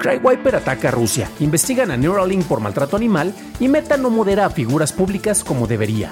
Crywiper 0.00 0.56
ataca 0.56 0.88
a 0.88 0.90
Rusia, 0.92 1.30
investigan 1.40 1.90
a 1.90 1.96
Neuralink 1.96 2.44
por 2.44 2.60
maltrato 2.60 2.96
animal 2.96 3.34
y 3.60 3.68
Meta 3.68 3.98
no 3.98 4.08
modera 4.08 4.46
a 4.46 4.50
figuras 4.50 4.92
públicas 4.94 5.44
como 5.44 5.66
debería. 5.66 6.10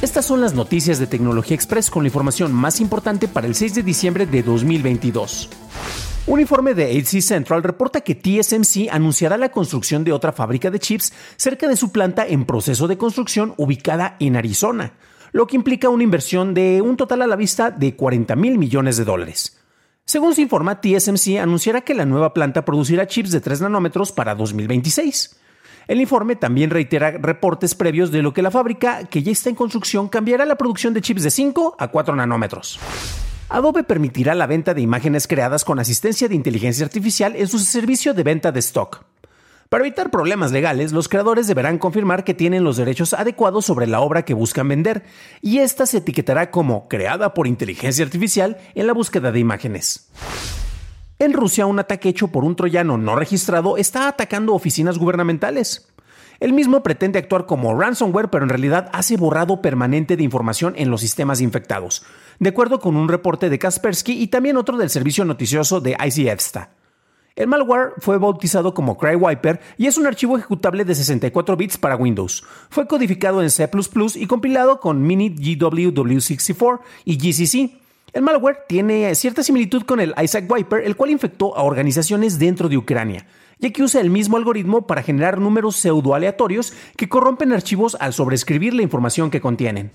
Estas 0.00 0.24
son 0.24 0.40
las 0.40 0.54
noticias 0.54 1.00
de 1.00 1.08
Tecnología 1.08 1.56
Express 1.56 1.90
con 1.90 2.04
la 2.04 2.08
información 2.08 2.52
más 2.52 2.80
importante 2.80 3.26
para 3.26 3.48
el 3.48 3.56
6 3.56 3.74
de 3.74 3.82
diciembre 3.82 4.24
de 4.24 4.44
2022. 4.44 5.50
Un 6.28 6.40
informe 6.40 6.74
de 6.74 6.96
HC 6.96 7.20
Central 7.20 7.64
reporta 7.64 8.02
que 8.02 8.14
TSMC 8.14 8.88
anunciará 8.92 9.36
la 9.36 9.50
construcción 9.50 10.04
de 10.04 10.12
otra 10.12 10.30
fábrica 10.30 10.70
de 10.70 10.78
chips 10.78 11.12
cerca 11.36 11.66
de 11.66 11.74
su 11.74 11.90
planta 11.90 12.24
en 12.24 12.44
proceso 12.44 12.86
de 12.86 12.98
construcción 12.98 13.52
ubicada 13.56 14.14
en 14.20 14.36
Arizona, 14.36 14.92
lo 15.32 15.48
que 15.48 15.56
implica 15.56 15.88
una 15.88 16.04
inversión 16.04 16.54
de 16.54 16.80
un 16.82 16.96
total 16.96 17.22
a 17.22 17.26
la 17.26 17.34
vista 17.34 17.72
de 17.72 17.96
40 17.96 18.36
mil 18.36 18.58
millones 18.58 18.96
de 18.96 19.04
dólares. 19.04 19.57
Según 20.08 20.34
se 20.34 20.40
informa, 20.40 20.80
TSMC 20.80 21.36
anunciará 21.38 21.82
que 21.82 21.92
la 21.92 22.06
nueva 22.06 22.32
planta 22.32 22.64
producirá 22.64 23.06
chips 23.06 23.30
de 23.30 23.42
3 23.42 23.60
nanómetros 23.60 24.10
para 24.10 24.34
2026. 24.34 25.36
El 25.86 26.00
informe 26.00 26.34
también 26.34 26.70
reitera 26.70 27.10
reportes 27.10 27.74
previos 27.74 28.10
de 28.10 28.22
lo 28.22 28.32
que 28.32 28.40
la 28.40 28.50
fábrica, 28.50 29.04
que 29.04 29.22
ya 29.22 29.32
está 29.32 29.50
en 29.50 29.54
construcción, 29.54 30.08
cambiará 30.08 30.46
la 30.46 30.56
producción 30.56 30.94
de 30.94 31.02
chips 31.02 31.24
de 31.24 31.30
5 31.30 31.76
a 31.78 31.88
4 31.88 32.16
nanómetros. 32.16 32.80
Adobe 33.50 33.84
permitirá 33.84 34.34
la 34.34 34.46
venta 34.46 34.72
de 34.72 34.80
imágenes 34.80 35.26
creadas 35.26 35.62
con 35.62 35.78
asistencia 35.78 36.26
de 36.26 36.36
inteligencia 36.36 36.86
artificial 36.86 37.36
en 37.36 37.46
su 37.46 37.58
servicio 37.58 38.14
de 38.14 38.22
venta 38.22 38.50
de 38.50 38.60
stock. 38.60 39.04
Para 39.68 39.84
evitar 39.84 40.10
problemas 40.10 40.50
legales, 40.50 40.92
los 40.92 41.08
creadores 41.08 41.46
deberán 41.46 41.76
confirmar 41.76 42.24
que 42.24 42.32
tienen 42.32 42.64
los 42.64 42.78
derechos 42.78 43.12
adecuados 43.12 43.66
sobre 43.66 43.86
la 43.86 44.00
obra 44.00 44.24
que 44.24 44.32
buscan 44.32 44.66
vender, 44.66 45.04
y 45.42 45.58
esta 45.58 45.84
se 45.84 45.98
etiquetará 45.98 46.50
como 46.50 46.88
creada 46.88 47.34
por 47.34 47.46
inteligencia 47.46 48.02
artificial 48.02 48.56
en 48.74 48.86
la 48.86 48.94
búsqueda 48.94 49.30
de 49.30 49.40
imágenes. 49.40 50.08
En 51.18 51.34
Rusia, 51.34 51.66
un 51.66 51.78
ataque 51.78 52.08
hecho 52.08 52.28
por 52.28 52.44
un 52.44 52.56
troyano 52.56 52.96
no 52.96 53.14
registrado 53.14 53.76
está 53.76 54.08
atacando 54.08 54.54
oficinas 54.54 54.96
gubernamentales. 54.96 55.86
El 56.40 56.54
mismo 56.54 56.82
pretende 56.82 57.18
actuar 57.18 57.44
como 57.44 57.78
ransomware, 57.78 58.30
pero 58.30 58.44
en 58.44 58.50
realidad 58.50 58.88
hace 58.94 59.18
borrado 59.18 59.60
permanente 59.60 60.16
de 60.16 60.22
información 60.22 60.72
en 60.78 60.90
los 60.90 61.02
sistemas 61.02 61.42
infectados, 61.42 62.04
de 62.38 62.48
acuerdo 62.48 62.80
con 62.80 62.96
un 62.96 63.08
reporte 63.08 63.50
de 63.50 63.58
Kaspersky 63.58 64.12
y 64.12 64.28
también 64.28 64.56
otro 64.56 64.78
del 64.78 64.88
servicio 64.88 65.26
noticioso 65.26 65.82
de 65.82 65.94
ICFSTA. 66.02 66.77
El 67.38 67.46
malware 67.46 67.92
fue 67.98 68.18
bautizado 68.18 68.74
como 68.74 68.98
CryWiper 68.98 69.60
y 69.76 69.86
es 69.86 69.96
un 69.96 70.08
archivo 70.08 70.36
ejecutable 70.36 70.84
de 70.84 70.92
64 70.92 71.56
bits 71.56 71.78
para 71.78 71.94
Windows. 71.94 72.42
Fue 72.68 72.88
codificado 72.88 73.40
en 73.40 73.48
C++ 73.48 73.70
y 74.16 74.26
compilado 74.26 74.80
con 74.80 75.06
Mini 75.06 75.30
GWW64 75.30 76.80
y 77.04 77.16
GCC. 77.16 77.78
El 78.12 78.22
malware 78.22 78.64
tiene 78.66 79.14
cierta 79.14 79.44
similitud 79.44 79.84
con 79.84 80.00
el 80.00 80.16
Isaac 80.20 80.50
Wiper, 80.50 80.84
el 80.84 80.96
cual 80.96 81.10
infectó 81.10 81.56
a 81.56 81.62
organizaciones 81.62 82.40
dentro 82.40 82.68
de 82.68 82.76
Ucrania, 82.76 83.24
ya 83.60 83.70
que 83.70 83.84
usa 83.84 84.00
el 84.00 84.10
mismo 84.10 84.36
algoritmo 84.36 84.88
para 84.88 85.04
generar 85.04 85.38
números 85.38 85.76
pseudoaleatorios 85.76 86.72
que 86.96 87.08
corrompen 87.08 87.52
archivos 87.52 87.96
al 88.00 88.14
sobreescribir 88.14 88.74
la 88.74 88.82
información 88.82 89.30
que 89.30 89.40
contienen. 89.40 89.92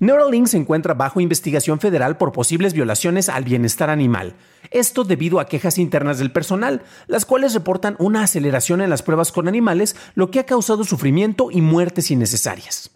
Neuralink 0.00 0.46
se 0.46 0.56
encuentra 0.56 0.94
bajo 0.94 1.20
investigación 1.20 1.80
federal 1.80 2.16
por 2.16 2.30
posibles 2.30 2.72
violaciones 2.72 3.28
al 3.28 3.42
bienestar 3.42 3.90
animal. 3.90 4.34
Esto 4.70 5.02
debido 5.02 5.40
a 5.40 5.46
quejas 5.46 5.76
internas 5.76 6.18
del 6.18 6.30
personal, 6.30 6.82
las 7.08 7.24
cuales 7.24 7.52
reportan 7.52 7.96
una 7.98 8.22
aceleración 8.22 8.80
en 8.80 8.90
las 8.90 9.02
pruebas 9.02 9.32
con 9.32 9.48
animales, 9.48 9.96
lo 10.14 10.30
que 10.30 10.38
ha 10.38 10.46
causado 10.46 10.84
sufrimiento 10.84 11.50
y 11.50 11.62
muertes 11.62 12.12
innecesarias. 12.12 12.92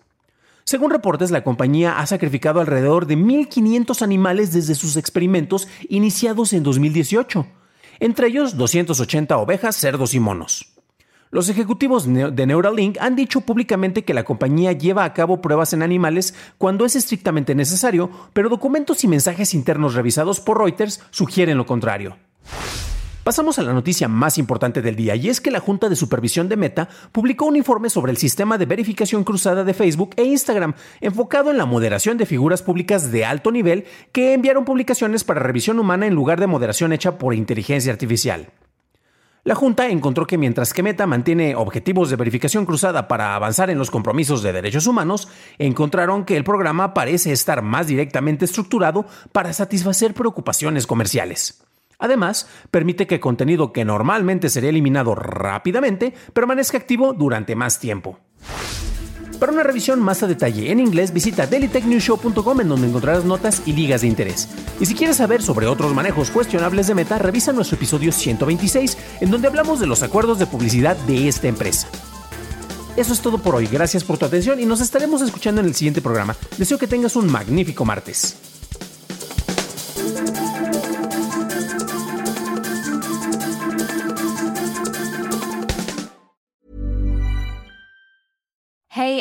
Según 0.63 0.93
reportes, 0.93 1.33
la 1.33 1.43
compañía 1.43 1.99
ha 1.99 2.07
sacrificado 2.07 2.61
alrededor 2.61 3.07
de 3.07 3.19
1.500 3.19 4.03
animales 4.03 4.53
desde 4.53 4.77
sus 4.77 4.97
experimentos 4.97 5.67
iniciados 5.89 6.53
en 6.53 6.63
2018, 6.63 7.47
entre 7.99 8.29
ellos 8.29 8.57
280 8.57 9.37
ovejas, 9.39 9.75
cerdos 9.75 10.15
y 10.15 10.21
monos. 10.21 10.72
Los 11.33 11.49
ejecutivos 11.49 12.07
de 12.07 12.47
Neuralink 12.47 12.99
han 13.01 13.17
dicho 13.17 13.41
públicamente 13.41 14.05
que 14.05 14.13
la 14.13 14.23
compañía 14.23 14.73
lleva 14.73 15.05
a 15.05 15.15
cabo 15.15 15.41
pruebas 15.41 15.73
en 15.73 15.83
animales 15.83 16.35
cuando 16.59 16.85
es 16.85 16.95
estrictamente 16.95 17.55
necesario, 17.55 18.11
pero 18.35 18.51
documentos 18.51 19.03
y 19.03 19.09
mensajes 19.09 19.55
internos 19.55 19.95
revisados 19.95 20.41
por 20.41 20.59
Reuters 20.59 21.01
sugieren 21.11 21.57
lo 21.57 21.65
contrario. 21.65 22.19
Pasamos 23.25 23.59
a 23.59 23.63
la 23.63 23.73
noticia 23.73 24.09
más 24.09 24.37
importante 24.37 24.83
del 24.83 24.95
día 24.95 25.17
y 25.17 25.31
es 25.31 25.41
que 25.41 25.51
la 25.51 25.61
Junta 25.61 25.89
de 25.89 25.97
Supervisión 25.97 26.51
de 26.51 26.59
Meta 26.59 26.91
publicó 27.13 27.47
un 27.47 27.57
informe 27.57 27.89
sobre 27.89 28.13
el 28.13 28.19
sistema 28.19 28.59
de 28.59 28.67
verificación 28.67 29.25
cruzada 29.25 29.65
de 29.65 29.73
Facebook 29.73 30.11
e 30.19 30.25
Instagram, 30.25 30.75
enfocado 31.01 31.51
en 31.51 31.57
la 31.57 31.65
moderación 31.65 32.19
de 32.19 32.27
figuras 32.27 32.61
públicas 32.61 33.11
de 33.11 33.25
alto 33.25 33.51
nivel 33.51 33.87
que 34.13 34.35
enviaron 34.35 34.67
publicaciones 34.67 35.25
para 35.25 35.41
revisión 35.41 35.79
humana 35.79 36.07
en 36.07 36.15
lugar 36.15 36.39
de 36.41 36.47
moderación 36.47 36.93
hecha 36.93 37.17
por 37.17 37.33
inteligencia 37.33 37.91
artificial. 37.91 38.53
La 39.45 39.57
Junta 39.57 39.89
encontró 39.89 40.25
que 40.25 40.39
mientras 40.39 40.73
que 40.73 40.85
Meta 40.85 41.05
mantiene 41.05 41.57
objetivos 41.57 42.09
de 42.11 42.15
verificación 42.15 42.65
cruzada 42.65 43.09
para 43.09 43.35
avanzar 43.35 43.71
en 43.71 43.79
los 43.79 43.91
compromisos 43.91 44.41
de 44.41 44.53
derechos 44.53 44.87
humanos, 44.87 45.27
encontraron 45.59 46.25
que 46.25 46.37
el 46.37 46.45
programa 46.45 46.95
parece 46.95 47.33
estar 47.33 47.61
más 47.61 47.89
directamente 47.89 48.45
estructurado 48.45 49.05
para 49.33 49.53
satisfacer 49.53 50.15
preocupaciones 50.15 50.87
comerciales. 50.87 51.65
Además, 51.99 52.49
permite 52.71 53.09
que 53.09 53.19
contenido 53.19 53.73
que 53.73 53.85
normalmente 53.85 54.49
sería 54.49 54.71
eliminado 54.71 55.17
rápidamente 55.17 56.15
permanezca 56.33 56.79
activo 56.79 57.13
durante 57.13 57.57
más 57.57 57.81
tiempo. 57.81 58.21
Para 59.43 59.55
una 59.55 59.65
revisión 59.65 59.99
más 59.99 60.23
a 60.23 60.29
detalle 60.29 60.71
en 60.71 60.79
inglés, 60.79 61.13
visita 61.13 61.49
dailytechnewshow.com 61.49 62.61
en 62.61 62.69
donde 62.69 62.87
encontrarás 62.87 63.25
notas 63.25 63.61
y 63.67 63.73
ligas 63.73 64.03
de 64.03 64.07
interés. 64.07 64.49
Y 64.79 64.87
si 64.87 64.95
quieres 64.95 65.17
saber 65.17 65.43
sobre 65.43 65.67
otros 65.67 65.93
manejos 65.93 66.31
cuestionables 66.31 66.87
de 66.87 66.95
Meta, 66.95 67.19
revisa 67.19 67.53
nuestro 67.53 67.75
episodio 67.75 68.13
126, 68.13 68.97
en 69.21 69.33
donde 69.33 69.49
hablamos 69.49 69.81
de 69.81 69.89
los 69.89 70.05
acuerdos 70.05 70.39
de 70.39 70.47
publicidad 70.47 70.97
de 71.09 71.27
esta 71.27 71.49
empresa. 71.49 71.89
Eso 72.97 73.13
es 73.13 73.21
todo 73.21 73.39
por 73.39 73.57
hoy, 73.57 73.67
gracias 73.67 74.05
por 74.05 74.17
tu 74.17 74.27
atención 74.27 74.61
y 74.61 74.65
nos 74.65 74.81
estaremos 74.81 75.23
escuchando 75.23 75.61
en 75.61 75.67
el 75.67 75.75
siguiente 75.75 76.01
programa. 76.01 76.37
Deseo 76.57 76.79
que 76.79 76.87
tengas 76.87 77.17
un 77.17 77.27
magnífico 77.27 77.85
martes. 77.85 78.52